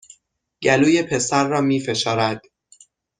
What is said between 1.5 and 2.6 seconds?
می فشارد